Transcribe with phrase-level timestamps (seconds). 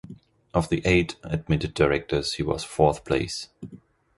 [0.55, 3.49] Of the eight admitted directors he was fourth place.